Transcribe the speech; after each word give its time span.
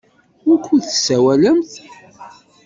Wukud 0.47 0.81
tessawalemt? 0.85 1.71